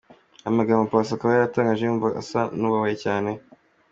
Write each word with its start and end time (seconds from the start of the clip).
Aya 0.43 0.57
magambo 0.57 0.83
Paccy 0.91 1.13
akaba 1.15 1.35
yayatangaje 1.35 1.83
wumva 1.85 2.07
asa 2.21 2.39
n’ubabaye 2.59 2.95
cyane. 3.03 3.31